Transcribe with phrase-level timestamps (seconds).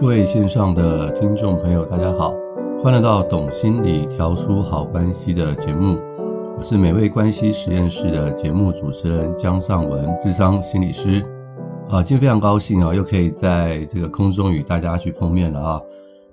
[0.00, 2.32] 各位线上的听众朋友，大家好，
[2.82, 5.98] 欢迎来到懂心理调出好关系的节目。
[6.56, 11.22] 我是美味关系实验室的节目主持人江尚文，智商心理师。
[11.90, 15.80] 啊，今天非常高兴啊，又可以在这个空中与大家去碰面了啊。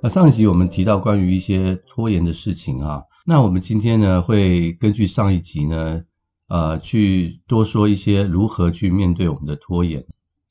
[0.02, 6.02] 那上一集我们提到关于一些拖延的事情啊，那我们今天呢会根据上一集呢，
[6.48, 10.02] 呃，去多说一些如何去面对我们的拖延。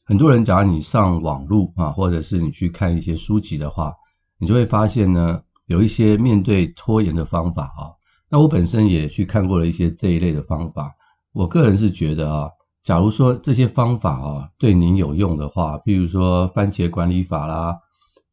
[0.06, 3.92] 很多人，假如你上网络啊，或者是你去看一些书籍的话，
[4.38, 7.92] 你就会发现呢，有一些面对拖延的方法啊。
[8.30, 10.94] 那我本身也去看过了一些这一类的方法。
[11.32, 12.48] 我个人是觉得啊，
[12.82, 17.76] 假如说这些方法啊对您有用的话，譬如说番茄管理法啦。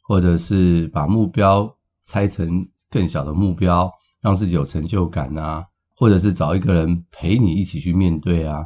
[0.05, 1.73] 或者是把目标
[2.05, 3.89] 拆成更小的目标，
[4.21, 5.65] 让自己有成就感啊，
[5.95, 8.65] 或者是找一个人陪你一起去面对啊。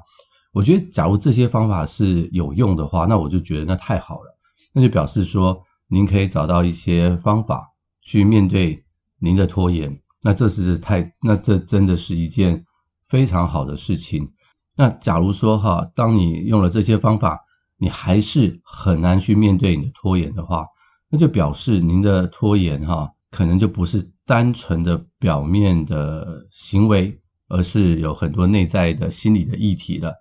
[0.58, 4.36] 我觉得，假如这些方法是有用的话，那我就觉得那太好了。
[4.74, 8.84] 那就表示说，您可以找到一些方法去面对
[9.20, 9.96] 您的拖延。
[10.24, 12.66] 那这是太，那这真的是一件
[13.06, 14.28] 非常好的事情。
[14.76, 17.40] 那假如说哈，当你用了这些方法，
[17.78, 20.66] 你还是很难去面对你的拖延的话。
[21.08, 27.16] 那就表示您的拖延哈，可能就不是单纯的表面的行为，
[27.48, 30.12] 而是有很多内在的心理的议题了。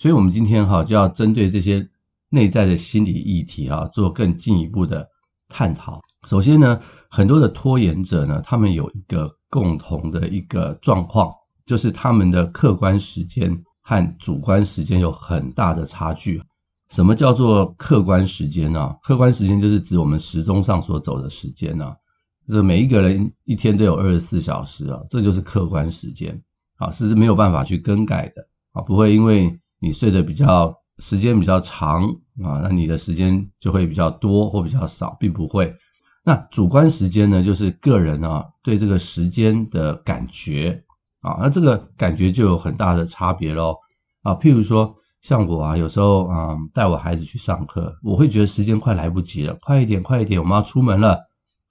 [0.00, 1.86] 所以，我们今天哈就要针对这些
[2.30, 5.06] 内在的心理议题啊，做更进一步的
[5.46, 6.00] 探讨。
[6.26, 11.30] 首先呢，很多的拖延者呢，他们有一个共同的一个状况，
[11.66, 16.42] 就是他们的客观时间和主观时间有很大的差距。
[16.88, 18.96] 什么叫做客观时间呢？
[19.02, 21.94] 客观时间就是指我们时钟上所走的时间呢。
[22.48, 26.42] 这每一个人一天都有二十四小时啊，这就是客观时间
[26.78, 28.40] 啊，是没有办法去更改的
[28.72, 32.04] 啊，不会因为你睡得比较时间比较长
[32.44, 35.74] 啊，那你的时间就会比较多或比较少，并不会。
[36.24, 40.84] 那主观时间呢，就是个人啊对这个时间的感觉
[41.20, 43.74] 啊，那这个感觉就有很大的差别喽
[44.22, 44.94] 啊，譬如说。
[45.20, 51.18] 像我啊，有时候啊，带我孩子去上课，我会觉得时间快来不及了，快一点，快一点，我们要出门了。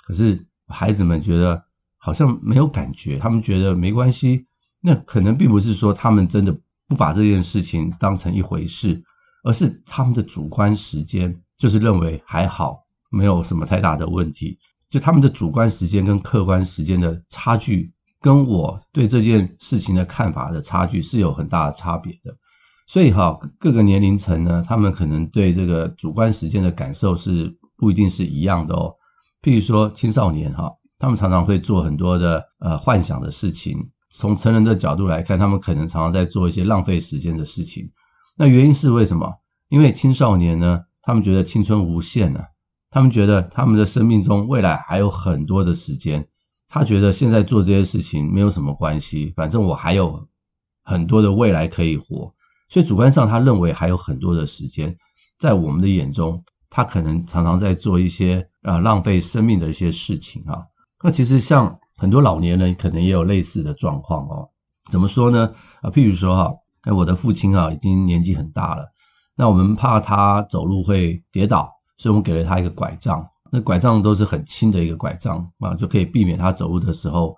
[0.05, 1.59] 可是孩子们觉得
[1.97, 4.45] 好像没有感觉，他们觉得没关系。
[4.81, 6.55] 那可能并不是说他们真的
[6.89, 9.01] 不把这件事情当成一回事，
[9.43, 12.79] 而是他们的主观时间就是认为还好，
[13.11, 14.57] 没有什么太大的问题。
[14.89, 22.35] 就他们的主观时间跟客观时间的差距，跟我对这件事情的看法的差距是有很大的差别的。
[22.87, 28.91] 所以哈，各个年龄层呢，他们可能对这个主观时间的感受是不一定是一样的哦。
[29.43, 33.77] 譬如说青少年哈，他们常常会做很多的呃幻想的事情。
[34.11, 37.89] 从成人的角度来看，他们可能常常在做一些浪费时间的事情。
[38.37, 39.31] 那原因是为什么？
[39.69, 42.41] 因为青少年呢，他们觉得青春无限呢，
[42.89, 46.27] 他们觉得他们的生命中未来还有很多的时间。
[46.67, 50.27] 他觉得现在做这些事情没有什么关系，反正我还有
[50.83, 52.33] 很多的未来可以活。
[52.67, 54.95] 所以主观上，他认为还有很多的时间，
[55.39, 60.63] 在我们的眼中，他可能常常在做一些啊浪费生命的一些事情啊。
[61.03, 64.49] 那其实像很多老年人，可能也有类似的状况哦。
[64.89, 65.53] 怎么说呢？
[65.81, 66.51] 啊，譬如说哈，
[66.83, 68.87] 哎我的父亲啊，已经年纪很大了，
[69.35, 73.27] 那我们怕他走路会跌倒，所以我们给了他一个拐杖。
[73.51, 77.35] 那拐杖都是很轻的一个拐杖啊，就可以避免他走路的时候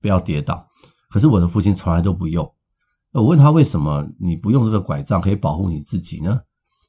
[0.00, 0.66] 不要跌倒。
[1.08, 2.48] 可是我的父亲从来都不用。
[3.12, 6.40] 我问他为什么你不用这个拐杖可以保护你自己呢？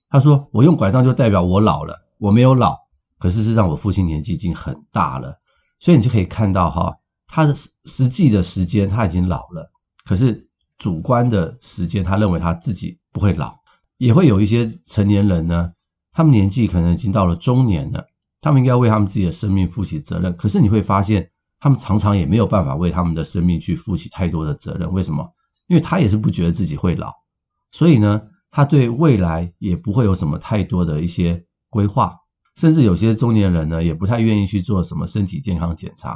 [0.10, 2.78] 他说：“我用拐杖就代表我老了，我没有老。
[3.18, 5.40] 可是事实上，我父亲年纪已经很大了，
[5.82, 6.96] 所以你就可以看到哈，
[7.28, 9.70] 他的实实际的时间他已经老了，
[10.06, 10.48] 可是
[10.78, 13.54] 主观的时间他认为他自己不会老。
[13.98, 15.74] 也会有一些成年人呢，
[16.12, 18.04] 他们年纪可能已经到了中年了，
[18.40, 20.36] 他们应该为他们自己的生命负起责任。
[20.38, 24.92] 可是你会发现，他们常常也没有办法为他们的生命去负起太多的责任。
[24.92, 25.30] 为什么？”
[25.70, 27.14] 因为他也是不觉得自己会老，
[27.72, 32.14] 所以呢，他对未来也不会有什么太多的一些规划，
[32.62, 36.16] 甚至有些中年人呢，也不太愿意去做什么身体健康检查。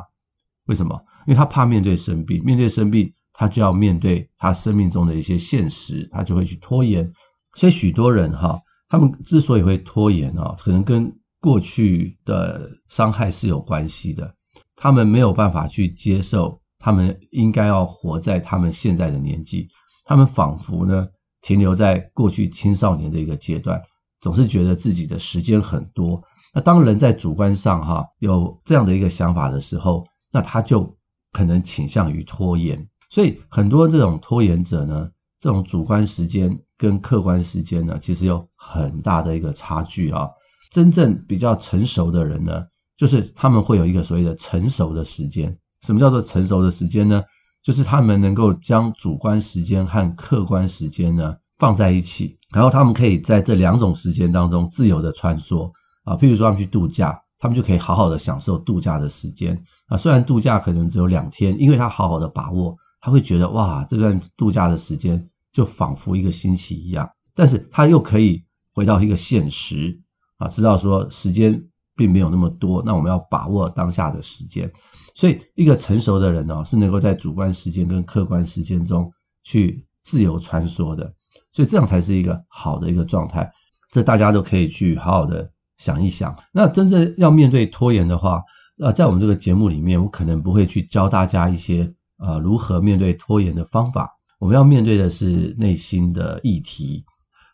[0.67, 0.95] 为什么？
[1.25, 7.11] 因为他怕面对生病，面对生病，他就要面对他生命中的一些现实，他就会去拖延。
[7.55, 11.11] 所以许多人哈，他们之所以会拖延啊，可能跟
[11.41, 14.31] 过去的伤害是有关系的，
[14.75, 16.61] 他们没有办法去接受。
[16.77, 19.67] 他们应该要活在他们现在的年纪，
[20.05, 21.07] 他们仿佛呢
[21.41, 23.81] 停留在过去青少年的一个阶段，
[24.25, 26.19] 总是觉得自己的时间很多。
[26.51, 30.91] 那当人在主观上哈有这样的一个想法的时候，那他就
[31.31, 32.83] 可能倾向于拖延。
[33.11, 35.07] 所以很多这种拖延者呢，
[35.39, 40.27] 这种主观时间跟客观时间呢，其实有很大的一个差距啊。
[40.71, 42.65] 真正比较成熟的人呢，
[42.97, 45.55] 就是他们会有一个所谓的成熟的时间。
[45.81, 47.23] 什么叫做成熟的时间呢？
[47.61, 55.69] 就是他们能够将主观时间和客观时间呢放在一起，然后他们可以在这两种时间当中自由的穿梭
[56.05, 56.15] 啊。
[56.15, 59.97] 譬如说他们去度假，他们就可以好好的享受度假的时间啊。
[59.97, 65.21] 虽然度假可能只有两天，因为他好好的把握，他会觉得哇，这段度假的时间
[65.51, 67.09] 就仿佛一个星期一样。
[67.35, 68.41] 但是他又可以
[68.73, 69.99] 回到一个现实
[70.37, 71.61] 啊，知道说时间
[71.93, 74.71] 并没有那么多，那我们要把握当下的时间。
[75.13, 79.11] 所以，一个成熟的人哦，是能够在主观时间跟客观时间中
[79.43, 81.13] 去自由穿梭的。
[81.55, 83.49] 所以，这样才是一个好的一个状态。
[83.89, 86.35] 这大家都可以去好好的想一想。
[86.51, 88.43] 那真正要面对拖延的话，
[88.79, 94.11] 呃，在我们这个节目里面，我可能不会去教大家一些呃如何面对拖延的方法。
[94.37, 97.05] 我们要面对的是内心的议题。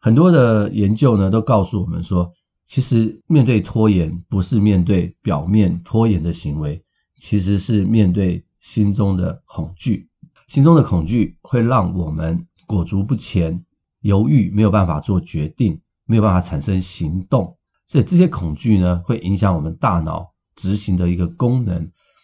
[0.02, 2.28] 很多的研究呢，都告诉我们说，
[2.66, 6.84] 其实面对拖延，不是面对表面拖延的行为。
[7.18, 10.10] 其实是面对心中的恐惧，
[10.48, 13.64] 心中的恐惧会让我们裹足不前、
[14.02, 17.58] 犹豫，没有办法做决定，没有办法产生行动。
[17.88, 21.78] 所以这些恐惧呢，会影响我们大脑执行的一个功能。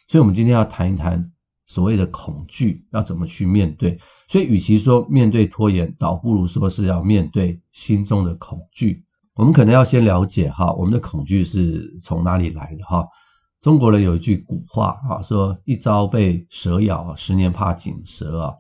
[0.07, 1.31] 所以，我们今天要谈一谈
[1.65, 4.00] 所谓的恐惧要怎么去面对。
[4.27, 9.03] 所以，与其说面对拖延，倒不如说是要面对心中的恐惧。
[9.35, 13.06] 我们可能要先了解哈，我们的恐惧是从哪里来的哈。
[13.59, 18.53] 中国人有一句古话啊，说一朝被蛇咬，十年怕井绳啊，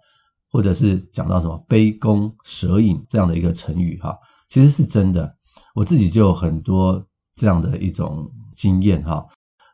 [0.57, 4.17] 或者是讲到什么杯弓蛇影这样的一个成语哈，
[4.49, 5.31] 其实是真的。
[5.75, 7.05] 我自己就有很多
[7.35, 9.23] 这样的一种经验哈。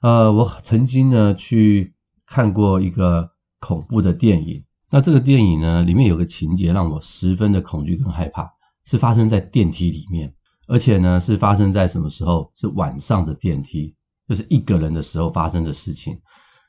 [0.02, 1.96] 呃，我曾经呢去
[2.26, 3.32] 看过一个
[3.62, 8.52] 恐怖的电影，那这个电影呢里面有个情节让我十分的恐惧跟害怕，
[8.84, 10.36] 是发生在电梯里面，
[10.68, 12.52] 而且呢是发生在什么时候？
[12.54, 13.96] 是晚上的电梯。
[14.26, 16.18] 就是一个人的时候发生的事情，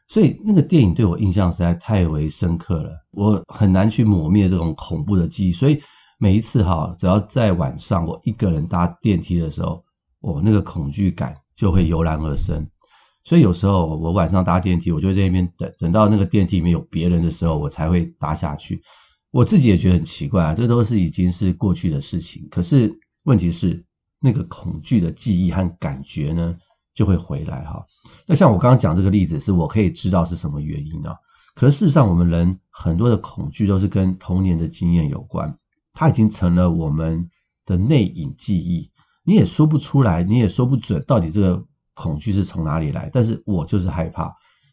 [0.06, 5.52] 所以那个电影对我印象实在太为深刻了，我很难去抹灭这种恐怖的记忆。
[5.52, 5.80] 所以
[6.18, 9.82] 每一次哈，只要在晚上我一个人搭电梯的时候，
[10.20, 12.66] 我那个恐惧感就会油然而生。
[13.24, 18.82] 所以有时候我晚上搭电梯，我就在那边等，等到那个电梯里面有别人的时候，我才会搭下去。
[19.30, 22.46] 我自己也觉得很奇怪啊，这都是已经是过去的事情。
[22.50, 22.92] 可是
[23.24, 23.82] 问题是，
[24.20, 26.54] 那个恐惧的记忆和感觉呢？
[26.94, 27.84] 就会回来哈。
[28.26, 31.14] 那像我刚刚讲这个例子，是我可以知道是什么原因啊。
[31.54, 35.54] 可是事实上，我们人很多的恐惧都是跟童年的经验有关，
[35.92, 37.28] 它已经成了我们
[37.64, 38.90] 的内隐记忆。
[39.24, 43.08] 你也说不出来，你也说不准到底这个恐惧是从哪里来。
[43.12, 44.24] 但是我就是害怕，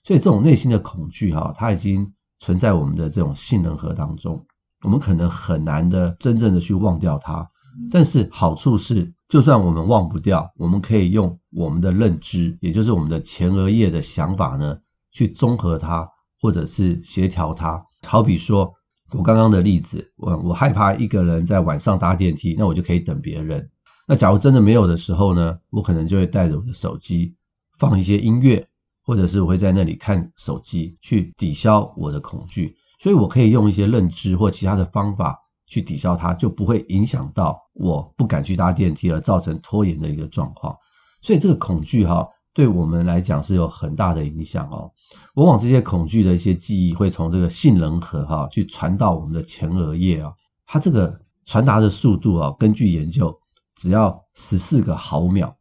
[0.04, 4.44] 所以这种内心的恐惧哈，它已经存在我们的这种杏仁核当中。
[4.84, 7.48] 我们可能很难的真正的去忘掉它。
[7.92, 14.78] 但是好处是，就算我们忘不掉，我们可以用我们的认知，也就是我们的前额叶的想法呢，
[15.14, 16.06] 去综合它，
[16.42, 17.82] 或者是协调它。
[18.06, 18.70] 好比说，
[19.14, 23.66] 我刚刚的例子，我我害怕一个人在晚上搭电梯，那我就可以等别人。
[24.06, 27.34] 那假如真的没有的时候呢，我可能就会带着我的手机
[27.80, 28.68] 放一些音乐，
[29.02, 32.76] 或者是我会在那里看手机，去抵消我的恐惧。
[33.00, 35.40] 所以我可以用一些认知或其他的方法。
[35.72, 40.76] 去抵消它，就不会影响到我不敢去搭电梯而造成拖延的一个状况。
[41.22, 44.92] 所以这个恐惧哈，对我们来讲是有很大的影响哦。
[45.36, 50.34] 往往这些恐惧的一些记忆会从这个杏仁核哈去传到我们的前额叶啊，
[50.66, 53.34] 它这个传达的速度啊，根据研究
[53.78, 55.56] 只要十四个毫秒。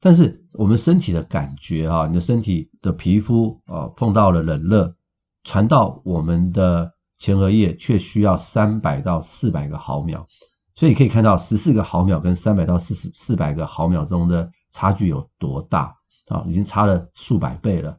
[0.00, 4.92] 但是我们身体的感觉啊，你的身体的皮肤啊碰到了冷热，
[5.44, 6.90] 传到我们的。
[7.18, 10.24] 前额叶却需要三百到四百个毫秒，
[10.74, 15.94] 所以可以看到十四个毫秒跟三百到四十四百个毫秒中的差距有多大
[16.28, 16.44] 啊！
[16.46, 17.96] 已经差了数百倍了。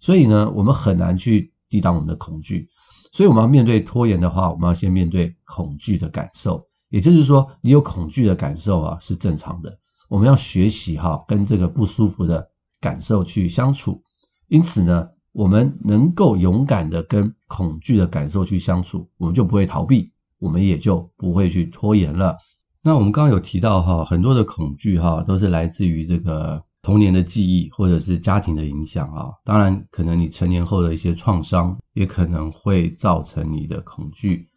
[0.00, 2.68] 所以呢，我们很难去抵挡我们的恐惧。
[3.12, 6.66] 所以我们要面对拖延的话，我们要先面对恐惧的感受。
[6.88, 9.78] 也就是说，你有恐惧的感受啊，是正常的。
[10.08, 12.46] 我们要学习哈，跟这个不舒服的
[12.80, 14.02] 感受去相处。
[14.48, 22.36] 因此呢，我们能够勇敢的跟恐惧的感受去相处，我们就不会逃避，我们也就不会去拖延了。
[22.80, 29.26] 那我们刚刚有提到哈，很多的恐惧哈都是来自于这个童年的记忆或者是家庭的影响啊。
[29.44, 34.48] 当然，可能你成年后的一些创伤也可能会造成你的恐惧。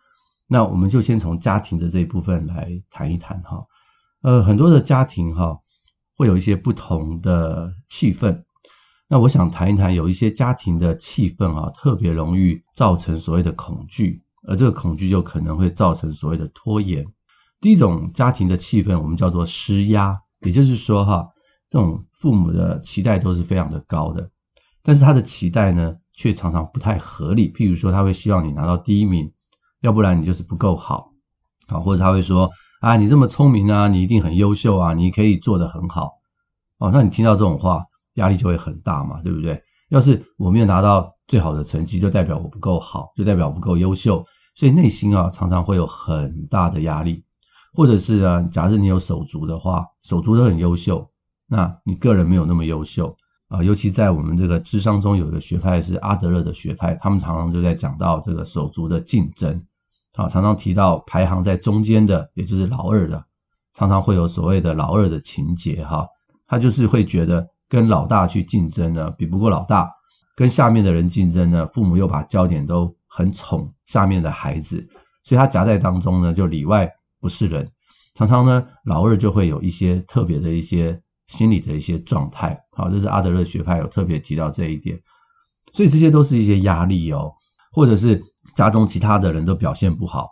[0.46, 3.66] 那我们就先从家庭的这一部分来谈一谈哈。
[4.22, 5.58] 呃，很多的家庭哈
[6.16, 8.44] 会有一些不同的气氛。
[9.10, 17.06] 那我想谈一谈，有一些家庭的气氛啊，特别容易造成所谓的恐惧，而这个恐惧就可能会造成所谓的拖延。
[17.62, 21.26] 第一种家庭的气氛，我们叫做施压，也就是说哈，
[21.70, 24.30] 这种父母的期待都是非常的高的，
[24.84, 27.50] 但是他的期待呢，却常常不太合理。
[27.54, 29.32] 譬如说，他会希望你拿到第一名，
[29.82, 31.10] 要不然你就是不够好，
[31.68, 36.12] 啊，或者他会说啊，你这么聪明啊，你一定很优秀啊，你可以做得很好，
[36.78, 37.84] 哦，那你听到这种话，
[38.18, 39.60] 压力就会很大嘛，对不对？
[39.90, 44.24] 要是我没有拿到最好的成绩，就代表我不够好，就代表我不够优秀，
[44.56, 47.24] 所以内心啊，常常会有很大的压力。
[47.74, 51.08] 或者是啊，假设你有手足的话，手足都很优秀。
[51.48, 53.16] 那你个人没有那么优秀
[53.50, 59.64] 啊，尤其在我们这个智商中，有一个学派是阿德勒的学派，他们常常就在讲到这个手足的竞争
[60.14, 63.24] 啊，常常提到排行在中间的，也就是老二的，
[63.76, 66.08] 常常会有所谓的老二的情节哈，
[66.48, 69.92] 他就是会觉得跟老大去竞争呢，比不过老大，
[70.36, 74.88] 跟下面的人竞争呢，父母又把焦点都很宠下面的孩子，
[75.24, 77.70] 所以他夹在当中呢，就里外不是人，
[78.16, 81.02] 常常呢，老二就会有一些特别的一些。
[81.28, 84.98] 心理的一些状态，好，这是阿德勒学派有特别提到这一点，
[85.74, 87.30] 所以这些都是一些压力哦，
[87.74, 88.24] 或者是
[88.56, 90.30] 家中其他的人都表现不好，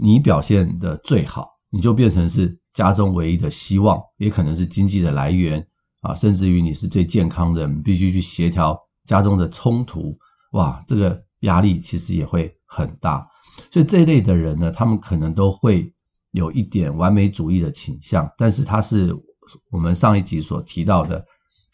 [0.00, 5.66] 你表现的最好，你就变成是家中唯一的希望，也可能是经济的来源
[6.08, 10.16] 啊，甚至于你是最健康的，必须去协调家中的冲突，
[10.52, 13.28] 哇，这个压力其实也会很大，
[13.70, 15.86] 所以这一类的人呢，他们可能都会
[16.30, 19.14] 有一点完美主义的倾向，但是他是。
[19.70, 21.24] 我们上一集所提到的，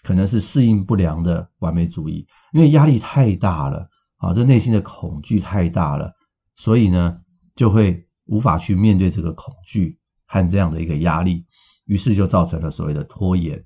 [0.05, 3.85] 可能是适应不良的完美主义，因为压力太大了
[4.19, 6.13] 啊，这内心的恐惧太大了，
[6.55, 7.19] 所以呢，
[7.57, 9.99] 就会无法去面对这个恐惧
[10.29, 11.45] 和这样的一个压力，
[11.87, 13.61] 于是就造成了所谓的拖延。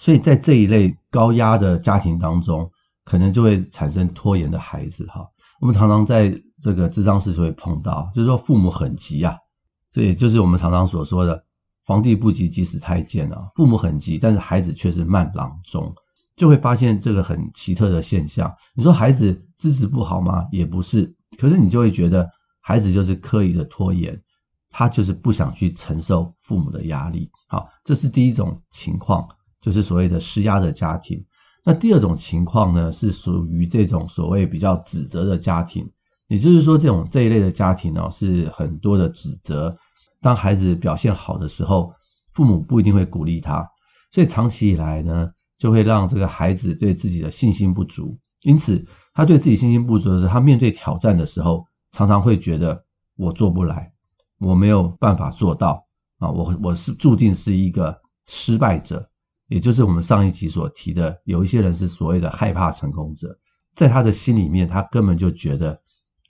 [0.00, 2.68] 所以在这一类高压的家庭当中，
[3.04, 5.24] 可能就会产生拖延的孩子哈。
[5.60, 9.36] 我们常常在这个智商室就会碰到，就是说父母很急啊，
[9.92, 11.44] 这也就是我们常常所说的。
[11.84, 15.92] 皇帝不急急死太监啊，父母很急，但是孩子却是慢郎中，
[16.36, 18.54] 就会发现这个很奇特的现象。
[18.74, 20.46] 你说孩子资质不好吗？
[20.52, 22.30] 也不是，可是你就会觉得
[22.60, 24.16] 孩子就是刻意的拖延，
[24.70, 27.28] 他就是不想去承受父母的压力。
[27.48, 29.28] 好，这是第一种情况，
[29.60, 31.24] 就是所谓的施压的家庭。
[31.64, 35.86] 那第二种情况呢，是属于这种所谓比较指责的家庭，
[36.28, 39.76] 也就是说，这种这一类的家庭呢，是很多的指责。
[40.22, 41.92] 当孩子表现好的时候，
[42.32, 43.66] 父母不一定会鼓励他，
[44.10, 48.18] 所以长期以来呢，就会让这个孩子对自己的信心不足。
[48.42, 51.62] 因此，他对自己信心不足的时候，他面对挑战的时候，
[51.92, 52.82] 常常会觉得
[53.16, 53.92] 我做不来，
[54.38, 55.84] 我没有办法做到
[56.18, 59.09] 啊，我我是注定是一个失败者。
[59.50, 63.36] 也就是我们上一集所提的，有一些人是所谓的害怕成功者，
[63.74, 65.76] 在他的心里面，他根本就觉得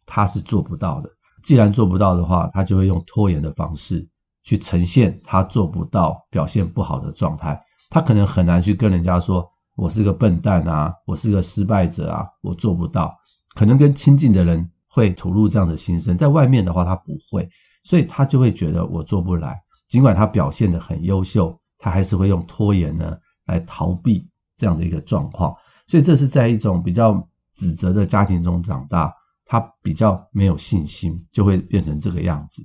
[0.07, 1.11] 他是做不到的。
[1.45, 4.09] 既然做不到的话，他就会用拖延的方式
[4.43, 7.63] 去呈现他做不到、表现不好的状态。
[7.91, 9.47] 他可能很难去跟人家说
[9.77, 13.15] ：“我是个笨蛋啊，我是个失败者啊，我做不到。”
[13.55, 17.47] 可能跟亲近的人会吐露这样的心声，在外面的话他不会，
[17.85, 19.61] 所以他就会觉得我做不来。
[19.89, 24.25] 尽管他表现得很优秀，他还是会用拖延呢来逃避
[24.57, 25.53] 这样的一个状况。
[25.89, 29.13] 所以这是在一种比较指责的家庭中长大。
[29.53, 32.65] 他比较没有信心，就会变成这个样子。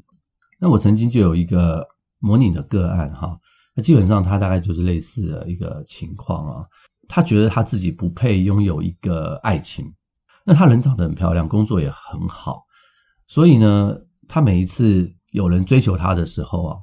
[0.59, 1.83] 那我曾经就有一个
[2.19, 3.35] 模拟的个案哈，
[3.73, 6.63] 那基本上他大概就是类似的一个情况啊。
[7.07, 9.91] 他觉得他自己不配拥有一个爱情，
[10.43, 12.63] 那他人长得很漂亮，工作也很好，
[13.25, 16.77] 所以呢，他每一次有人追求他的时候啊，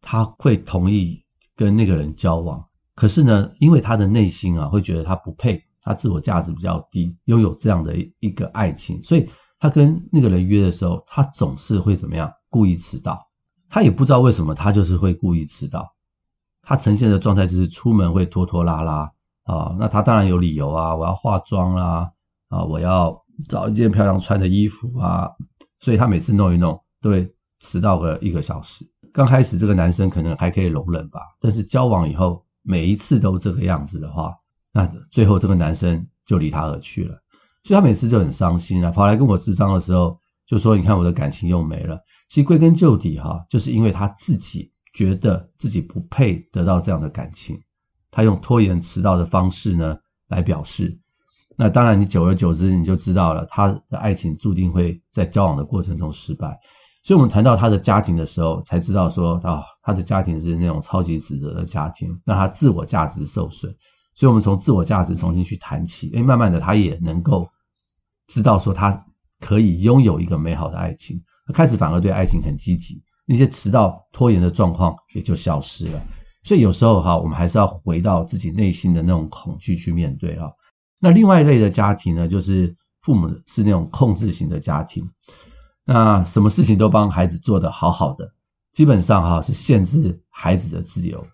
[0.00, 1.20] 他会同意
[1.58, 2.64] 跟那个人交往。
[2.94, 9.28] 可是呢，因为他的内心啊，会觉得他不配，他自我价值比较低，拥有这样的一个爱情，所以。
[9.60, 12.32] 他跟那个人约的时候，他总是会怎么样？
[12.48, 13.28] 故意迟到。
[13.68, 15.84] 他也不知道为什么，他就是会故意迟到。
[16.62, 19.12] 他呈现的状态就是出门会拖拖拉拉
[19.42, 19.74] 啊。
[19.76, 22.08] 那他当然有理由啊，我要化妆啦，
[22.50, 25.28] 啊，我要找一件漂亮穿的衣服啊。
[25.80, 28.84] 所以他每次弄一弄都会迟到个一个小时。
[29.18, 34.32] 刚开始这个男生可能还可以容忍吧，但是交往以后每一次都这个样子的话，
[34.70, 37.20] 那最后这个男生就离他而去了。
[37.64, 41.98] 所以他每次就很伤心啊，跑来跟我咨商的时候就说：“你看我的感情又没了。”
[42.30, 47.60] 其实归根究底哈，就是因为他自己觉得自己不配得到这样的感情，
[48.12, 49.98] 他用拖延迟到的方式呢
[50.28, 50.96] 来表示。
[51.56, 56.56] 那当然，你久而久之你就知道了，他的爱情注定会在交往的过程中失败。
[57.08, 63.74] 所以我们谈到他的家庭的时候，才知道说啊，他的家庭是那种超级指责的家庭，让他自我价值受损。
[64.14, 67.48] 所以，我们从自我价值重新去谈起，诶，慢慢的，他也能够
[68.26, 69.06] 知道说，他
[69.40, 76.02] 可以拥有一个美好的爱情，他开始反而对爱情很积极，那些迟到拖延的状况也就消失了。
[76.42, 80.50] 所以有时候哈，我们还是要回到自己内心的那种恐惧去面对啊。
[81.00, 85.02] 那另外一类的家庭呢，就是父母是那种控制型的家庭，
[85.90, 88.30] 那什么事情都帮孩子做得好好的，
[88.74, 91.26] 基本上哈是限制孩子的自由。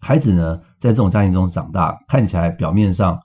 [0.00, 3.16] 孩子呢，在这种家庭中长大，看起来表面上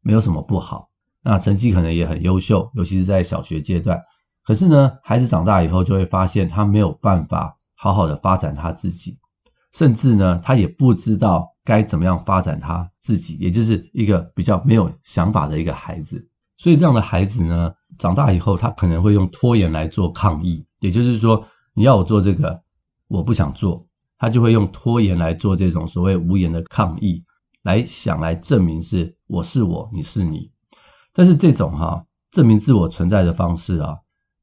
[0.00, 0.88] 没有什么不好，
[1.22, 4.02] 那成绩可能也很优秀，尤其是在小学阶段。
[4.42, 9.18] 可是呢，孩子长大以后就会发现，他没有办法好好的发展他自己，
[9.74, 16.26] 甚至呢，他也不知道该怎么样发展他自己，也就是一个比较没有想法的一个孩子。
[16.56, 21.44] 所以这样的孩子呢，长大以后，他可能会用拖延来做抗议，也就是说，
[21.74, 22.62] 你要我做这个，
[23.08, 23.86] 我不想做。
[24.18, 27.24] 他就会用拖延来做这种所谓无言的抗议，
[27.62, 30.48] 来想来证明是我是我，你是你。
[31.12, 33.98] 但是这种哈证明自我存在的方式啊，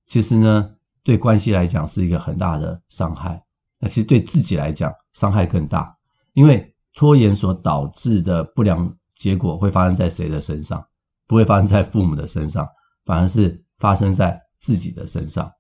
[0.05, 0.69] 其实呢
[1.01, 3.41] 对关系来讲是一个很大的伤害。
[3.79, 5.95] 那其实对自己来讲伤害更大，
[6.33, 10.85] 因为拖延所导致的不良结果会发生在谁的身上？
[11.25, 12.67] 不会发生在父母的身上，
[13.09, 15.51] 反而是发生在自己的身上。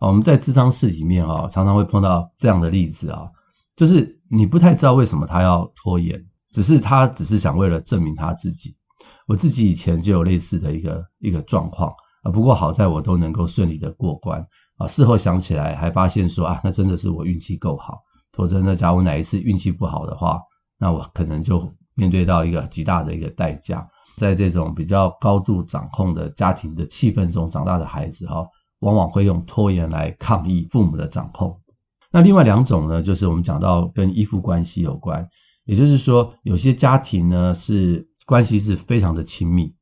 [0.00, 3.26] 我们在智商室里面啊，常常会碰到这样的例子啊。
[3.74, 8.76] 就是你不太知道为什么他要拖延，只是他只是想为了证明他自己。
[9.26, 11.90] 我自己以前就有类似的一个一个状况
[12.22, 14.86] 啊，不过好在我都能够顺利的过关啊。
[14.86, 17.98] 事后想起来还发现说啊，那真的是我运气够好，
[18.34, 20.38] 否则呢，假如哪一次运气不好的话，
[20.78, 23.88] 那我可能就面对到一个极大的一个代价。
[24.20, 28.46] 在这种比较高度掌控的家庭的气氛中长大的孩子哈，
[28.80, 31.58] 往往会用拖延来抗议父母的掌控。
[32.12, 35.26] 那另外两种呢，就是我们讲到跟依附关系有关，
[35.64, 39.74] 也就是说，有些家庭呢是关系是非常的亲密，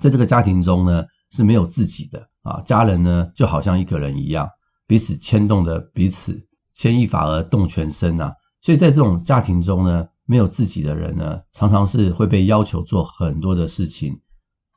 [0.00, 4.48] 在这个家庭中呢是没有自己的啊，家人呢就好像一个人一样，
[4.88, 8.32] 彼此牵动的彼此，牵一发而动全身呐。
[8.60, 14.20] 所以在这种家庭中呢，没有自己的人呢，常常是会被要求做很多的事情，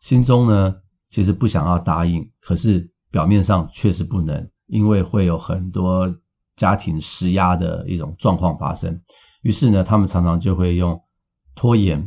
[0.02, 0.76] 心中呢
[1.10, 6.14] 其实不想要答应，可是表面上确实不能，因为会有很多。
[6.58, 9.00] 家庭施压的一种状况发生，
[9.44, 11.00] 于是呢，他们常常就会用
[11.54, 12.04] 拖延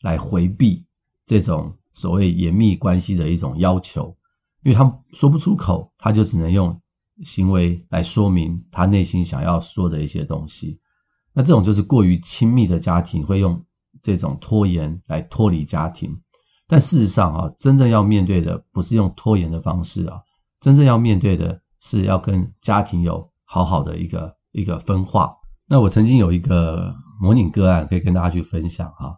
[0.00, 0.82] 来回避
[1.26, 4.16] 这种所谓严密关系的一种要求，
[4.62, 6.74] 因为他们说不出口，他就只能用
[7.24, 10.80] 行为来说明他内心想要说的一些东西。
[11.40, 13.58] 那这种就是过于亲密的家庭会用
[14.02, 16.14] 这种拖延来脱离家庭，
[16.68, 20.20] 但事实上啊，真正要面对的不是用拖延的方式啊，
[20.60, 23.26] 真正要面对的是要跟家庭有。
[23.52, 25.34] 好好的一个一个分化。
[25.66, 29.12] 那我曾经有一个模拟个案可以跟大家去分享哈，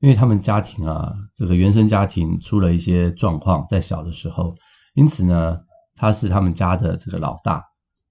[0.00, 4.52] 因为他们家庭啊，这个原生家庭出了一些状况，在小的时候，
[4.94, 5.60] 因此呢，
[5.94, 7.62] 他是他们家的这个老大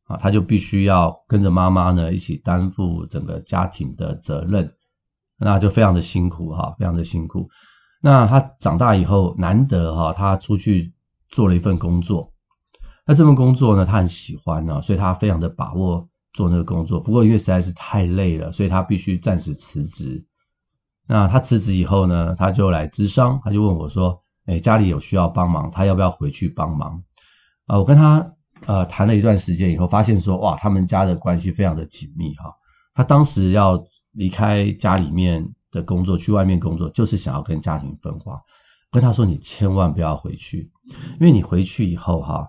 [0.06, 4.72] 啊，他就必须要跟着妈妈呢一起担负整个家庭的责任，
[5.38, 7.48] 那就非常的辛苦哈，非常的辛苦。
[8.02, 10.94] 那他长大以后，难得哈，他出去
[11.30, 12.32] 做了一份工作。
[13.08, 17.00] 那这份工作呢，他很喜欢呢，所以他非常的把握做那个工作。
[17.00, 20.24] 不过因为实在是太累了，所以他必须暂时辞职。
[21.08, 27.02] 那他辞职以后呢，他就来咨商，他就问我说：“诶，家里有需要帮忙，他要不要回去帮忙？”
[27.66, 28.28] 啊，我跟他
[28.66, 32.52] 呃谈了一段时间以后，发现说：“哇，他们家的关系非常的紧密哈。”
[32.94, 33.82] 他当时要
[34.14, 38.40] 离开家里面的工作，去外面工作，就是想要跟家庭分化。
[38.92, 40.72] 跟他说：“你千万不要回去，
[41.20, 42.48] 因为你回去以后哈。”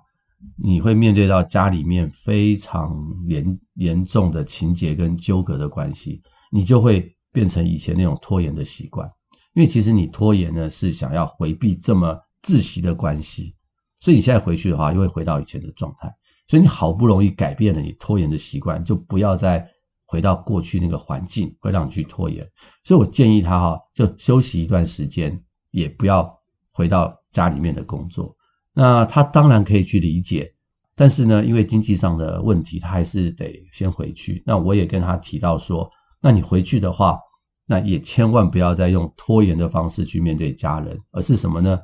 [0.56, 2.94] 你会面对到家里面非常
[3.26, 9.10] 严严重的情节跟纠葛的关系，你就会变成以前那种拖延的习惯。
[9.54, 13.56] 因为其实你拖延呢，是想要回避这么窒息的关系，
[14.00, 16.12] 所以你现在回去的话，又会回到以前的状态。
[16.48, 19.68] 所以你好不容易改变了你拖延的习惯，就不要再
[20.04, 22.46] 回到过去那个环境，会让你去拖延。
[22.84, 25.36] 所以我建议他哈，就休息一段时间，
[25.72, 26.32] 也不要
[26.70, 28.32] 回到家里面的工作。
[28.72, 30.54] 那他当然可以去理解，
[30.94, 34.42] 但是呢，因为经济上的问题，他还是得先回去。
[34.46, 35.90] 那我也跟他提到说，
[36.22, 37.18] 那你回去的话，
[37.66, 41.80] 那也千万不要再用拖延的方式去面对家人，而是什么呢？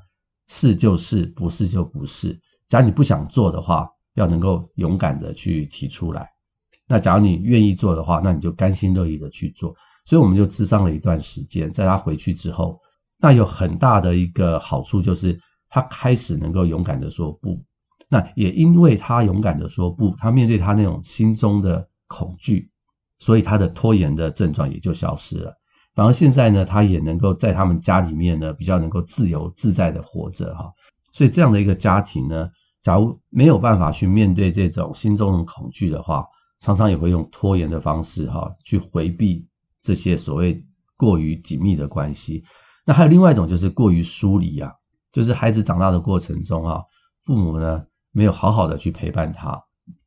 [0.52, 2.38] 是就是，不是就不是。
[2.68, 6.28] 假如你不想做的话，要能够勇敢的去提出来。
[6.86, 9.74] 那假如你愿意做的话，那你就甘心乐意的去做。
[10.04, 12.78] 所以我们就咨商了一段时间，在他回去之后，
[13.18, 15.40] 那有很大的一个好处就是。
[15.74, 17.58] 他开始能够勇敢的说不，
[18.10, 22.70] 那也因为他勇敢的说不，他面对他那种心中的恐惧，
[23.20, 25.50] 所以他的拖延的症状也就消失了。
[25.94, 30.70] 反而现在呢，他也能够在他们家里面呢，比较能够自由自在的活着哈。
[31.12, 32.48] 所以这样的一个家庭呢，
[32.80, 36.24] 假如没有办法去面对这种心中的恐惧的话，
[36.60, 39.46] 常常也会用拖延的方式哈，去回避
[39.82, 40.64] 这些所谓
[40.96, 42.42] 过于紧密的关系。
[42.86, 44.72] 那还有另外一种就是过于疏离啊，
[45.12, 46.80] 就是孩子长大的过程中啊，
[47.24, 49.62] 父母呢没有好好的去陪伴他，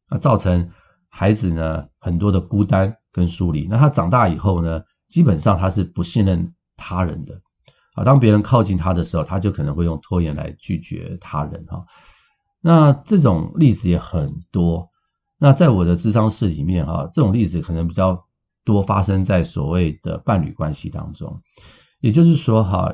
[0.10, 0.68] 那，造成
[1.10, 3.68] 孩子呢很多的孤单跟疏离。
[3.70, 7.40] 那他长大以后呢，基本上他是不信任他人的
[7.96, 11.86] 啊，当别人靠近他的时候，他就可能会用拖延来拒绝他人哈。
[12.62, 14.90] 那这种例子也很多。
[15.38, 18.18] 那在我的智商室里面哈，这种例子可能比较
[18.64, 21.40] 多发生在所谓的伴侣关系当中。
[22.00, 22.94] 也就是说，哈，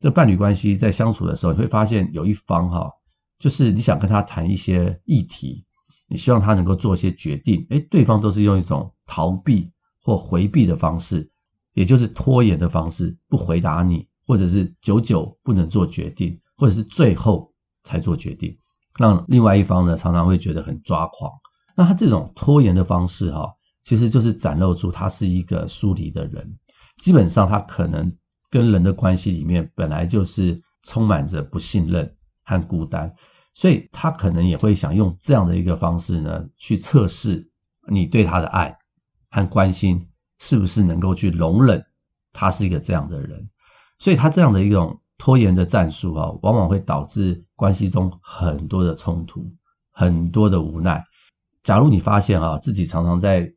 [0.00, 2.90] 这伴侣关系在相处的时候，你会发现有一方哈，
[3.38, 5.64] 就是你想跟他谈一些议题，
[6.08, 11.30] 你希望他能够做一些决定，诶，对方都是用一种逃避或回避的方式，
[11.76, 17.48] 也就是拖延的方式，不回答你，或者是久久不能做决定，或者是最后
[17.84, 18.52] 才做决定，
[18.98, 21.30] 让另外一方呢常常会觉得很抓狂。
[21.76, 23.48] 那他这种拖延的方式哈，
[23.84, 26.58] 其实就是展露出他是一个疏离的人，
[27.04, 28.12] 基本上他可能。
[28.48, 32.10] 跟人的关系里面本来就是充满着不信任
[32.44, 33.12] 和孤单，
[33.52, 37.50] 所以他可能也会想用这样的一个方式呢，去测试
[37.88, 38.74] 你对他的爱
[39.30, 40.00] 和关心
[40.38, 41.84] 是不是能够去容忍
[42.32, 43.48] 他是一个这样的人。
[43.98, 49.44] 所以他这样的一种拖延的战术啊，往往会导致关系中很多的冲突，
[49.90, 51.02] 很多的无奈。
[51.62, 53.52] 假如你发现啊，自己常常在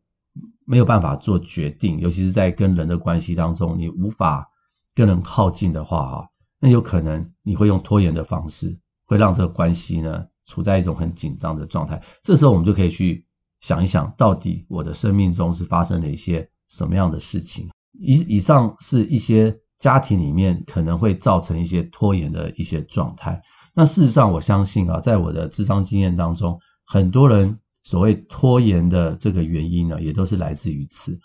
[0.65, 4.47] 没有办法做决定，尤其是在跟人的关系当中，你无法。
[4.95, 6.27] 跟人靠近的话啊，
[6.59, 12.01] 那有可能你会用拖延的方式，会让这个关系呢处在一种很紧张的状态。
[12.21, 13.25] 这时候我们就可以去
[13.61, 17.69] 想一想，到底我的生命中是发生了一些什么样的事情？
[17.99, 23.41] 以以上是一些家庭里面可能会造成一些拖延的一些状态。
[23.73, 31.19] 那事实上，我相信啊，在我的智商经验当中，很多人所谓拖延的这个原因呢，也都是来自于此。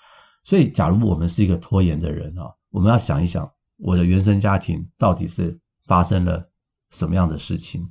[0.45, 3.49] 所以，假如我们是一个拖延的人啊，我们要想一想。
[3.79, 6.49] 我的原生家庭到底是发生了
[6.93, 7.83] 什么样的事情？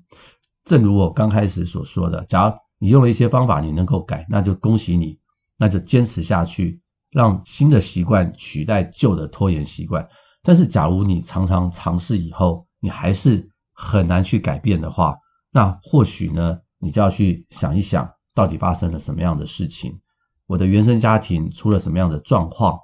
[0.64, 5.20] 正如我刚开始所说的，假如你用了一些方法，你能够改，那就恭喜你，
[5.58, 6.82] 那就坚持下去，
[7.14, 10.06] 让新的习惯取代旧的拖延习惯。
[10.42, 15.16] 但是，假如你常常尝试以后，你还是很难去改变的话，
[15.52, 19.98] 那或许呢，你就要去想一想，到底发生了什么样的事情？
[20.48, 22.78] 我的原生家庭出了什么样的状况？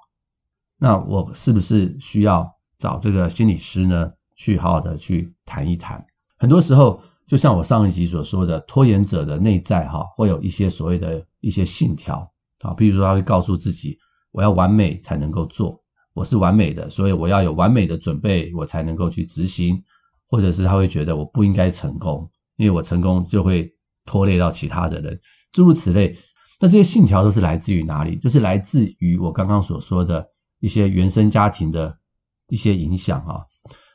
[0.77, 2.49] 那我是不是需要？
[2.79, 6.01] 找这个心理师呢，去好好的去谈一谈。
[6.37, 12.25] 很多时候，就像我上一集所说的，拖延者的内在哈，会有一些所谓的一些信条
[12.59, 13.97] 啊，比如说他会告诉自己，
[14.31, 15.79] 我要完美才能够做，
[16.13, 19.81] 我是完美的，所以我要有完美的准备，我才能够去执行。
[20.27, 23.69] 或者是他会觉得我不应该成功，因为我成功就会
[24.05, 25.19] 拖累到其他的人，
[25.51, 26.15] 诸如此类。
[26.59, 28.17] 那这些信条都是来自于哪里？
[28.17, 30.27] 就是来自于我刚刚所说的
[30.59, 31.97] 一些原生家庭的。
[32.51, 33.45] 一些影响啊，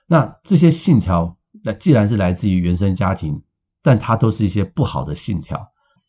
[0.06, 3.42] 那这些信条，那既然是来自于原生家庭，
[3.82, 5.60] 但它都是一些不好的信条。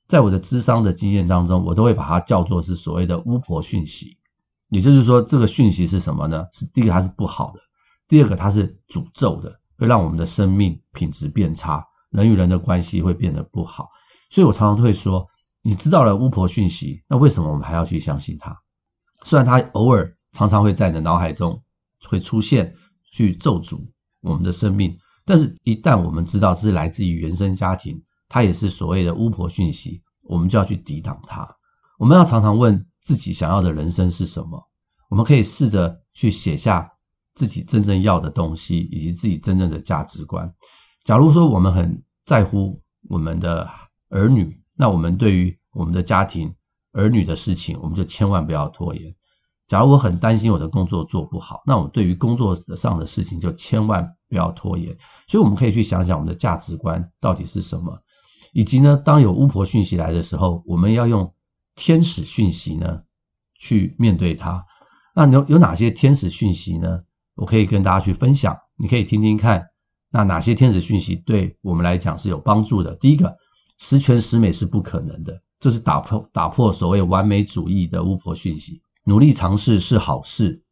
[0.07, 4.14] 在我的智商的经验当中，我都会把它叫做是所谓的巫婆讯息。
[4.69, 6.45] 也就是说，这个讯息是什么呢？
[6.51, 7.60] 是第一个它是不好的，
[8.08, 13.89] 第二个它是诅咒的，会让我们的生命品质变差，人与人的关系会变得不好。
[14.30, 15.28] 所以我常常会说，
[15.62, 18.56] 你知道了巫婆讯息，那为什么我们还要去相信它？
[19.23, 21.62] 虽然它偶尔常常会在你的脑海中。
[22.08, 22.71] 会出现
[23.12, 23.80] 去咒诅
[24.21, 27.99] 我们的生命，但是，一旦我们知道这是来自于原生家庭，
[28.30, 31.47] 它也是所谓的巫婆讯息，我们就要去抵挡它。
[31.97, 34.62] 我们要常常问自己想要的人生是什么？
[35.10, 36.91] 我们可以试着去写下
[37.36, 40.52] 自己真正要的东西，以及自己真正的价值观。
[41.04, 43.70] 假如说我们很在乎我们的
[44.10, 46.52] 儿女，那我们对于我们的家庭、
[46.94, 49.15] 儿女的事情，我们就千万不要拖延。
[49.68, 54.98] 假如我很担心我的工作做不好，那我对于工作上的事情就千万不要拖延。
[55.28, 57.96] 所以我们可以去想想我们的价值观到底是什么，
[58.54, 61.32] 以及呢，当有巫婆讯息来的时候，我们要用
[61.75, 63.03] 天使讯息呢
[63.59, 64.65] 去面对它。
[65.15, 67.01] 那有有哪些天使讯息呢？
[67.35, 69.65] 我可以跟大家去分享，你可以听听看。
[70.09, 72.95] 那哪些天使讯息对我们来讲是有帮助的？
[72.95, 73.35] 第一个，
[73.77, 78.81] 十全十美是不可能的，这是打破打破所谓完美主义的巫婆讯息。
[79.03, 80.63] 努力尝试是好事，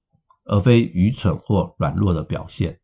[0.46, 2.80] 而非愚蠢或软弱的表现。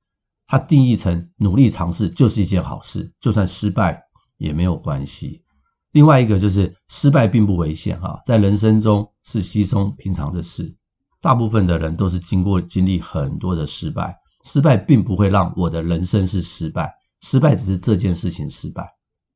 [0.45, 4.01] 它定义成努力尝试就是一件好事，就算失败
[4.37, 5.43] 也没有关系。
[5.91, 10.75] 另外一个就是失败并不危险哈，在人生中是稀松平常的事。
[11.21, 18.87] 大部分的人都是经过经历很多的失败，失败并不会让我的人生是失败，失败只是这件事情失败，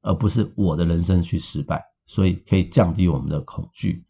[0.01, 1.83] 而不是我的人生去失败。
[2.05, 4.05] 所以可以降低我们的恐惧。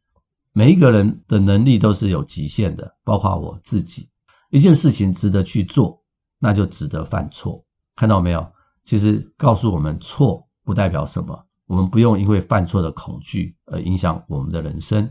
[0.51, 4.09] 每一个人的能力都是有极限的，包括我自己。
[4.49, 6.03] 一件事情值得去做，
[6.39, 7.63] 那就值得犯错。
[7.95, 8.51] 看到没有？
[8.83, 11.45] 其实告诉我们，错不代表什么。
[11.65, 15.09] 我们不用因为犯错的恐惧而影响我们的人生。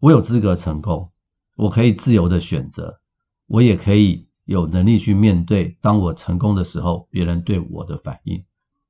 [0.00, 1.10] 我有资格成功，
[1.56, 3.00] 我可以自由的选择，
[3.46, 5.76] 我也可以有能力去面对。
[5.80, 8.44] 当我成功的时候，别人对我的反应。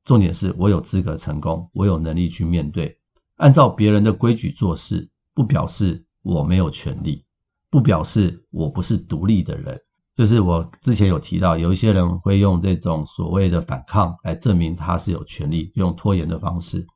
[0.04, 2.98] 重点是我有资格成功，我有能力去面对。
[3.36, 7.24] 按照别人的规矩做事，不表示我没有权利，
[7.70, 9.80] 不表示我不是独立的人。
[10.14, 16.86] 就是我之前有提到，有一些人会用这种所谓的反抗来证明他是有权利，用拖延的方式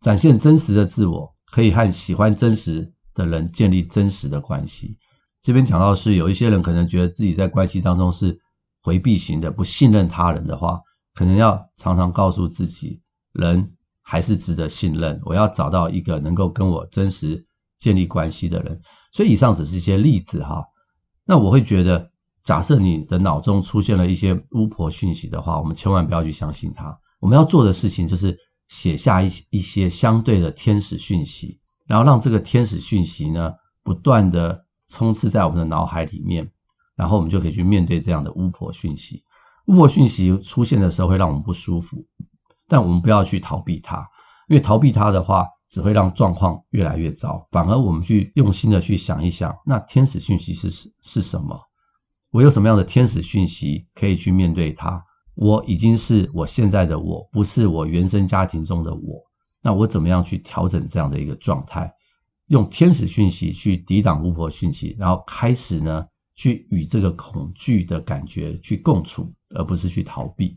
[0.00, 4.96] 展现真实的自我，可以和喜欢真实的人建立真实的关系。
[5.42, 8.38] 这边讲到是，有一些人可能觉得自己在关系当中是
[8.82, 10.78] 回避型的，不信任他人的话，
[11.14, 13.02] 可能要常常告诉自己，
[13.32, 13.68] 人
[14.00, 15.20] 还是值得信任。
[15.24, 17.44] 我要找到一个能够跟我真实
[17.80, 18.80] 建立关系的人。
[19.12, 20.64] 所以以上只是一些例子哈。
[21.24, 22.08] 那我会觉得。
[22.44, 26.98] 假设你的脑中出现了一些巫婆讯息的话，我们千万不要去相信它。
[27.20, 28.36] 我们要做的事情就是
[28.68, 36.50] 写下一一些相对的天使讯息，然后让这个天使讯息呢不断的充斥在我们的脑海里面，
[36.96, 39.22] 然后我们就可以去面对这样的巫婆讯息。
[39.66, 42.04] 巫婆讯息出现的时候会让我们不舒服，
[42.66, 43.98] 但我们不要去逃避它，
[44.48, 47.46] 因为逃避它的话只会让状况越来越糟。
[47.50, 50.70] 反而我们去用心的去想一想，那天使讯息是
[51.02, 51.60] 是什么？
[52.30, 55.04] 我有什么样的天使讯息可以去面对它？
[55.34, 59.20] 我已经是我现在的我，不是我原生家庭中的我。
[59.62, 61.92] 那我怎么样去调整这样的一个状态？
[62.46, 70.56] 用天使讯息去抵挡巫婆讯息，然后开始呢，去与这个恐惧的感觉去共处，而不是去逃避。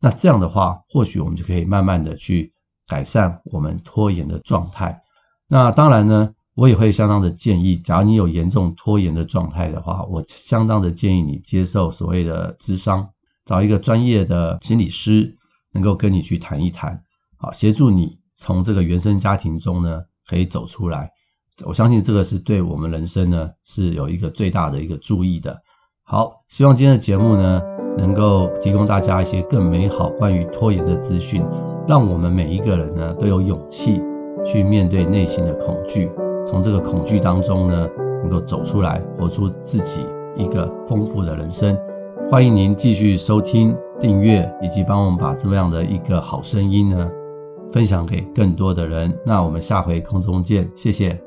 [0.00, 2.52] 那这样的话，或许我们就可以慢慢的去
[2.86, 5.00] 改善我们拖延的状态。
[5.48, 6.34] 那当然呢。
[6.54, 13.08] 我也会相当的建议，假如你有严重拖延的状态的话，我相当的建议你接受所谓的咨商，
[13.44, 15.36] 找一个专业的心理师，
[15.72, 16.96] 能够跟你去谈一谈，
[17.36, 21.10] 好，协助你从这个原生家庭中呢可以走出来。
[21.64, 25.60] 我相信这个是对我们人生呢是有一个最大的一个注意的。
[26.04, 27.60] 好，希望今天的节目呢
[27.98, 31.42] 能够提供大家一些更美好关于拖延的资讯，
[31.88, 34.00] 让我们每一个人呢都有勇气
[34.46, 36.08] 去面对内心的恐惧。
[36.46, 37.88] 从这个恐惧当中呢，
[38.22, 41.76] 能够走出来，活出自己一个丰富的人生。
[42.30, 47.10] 欢迎您继续收听、订阅，以及帮我们把这么样的一个好声音呢，
[47.70, 49.12] 分享给更多的人。
[49.24, 51.23] 那我们下回空中见，谢谢。